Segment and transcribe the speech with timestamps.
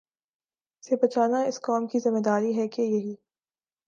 [0.83, 3.15] سے بچانا اس قوم کی ذمہ داری ہے کہ یہی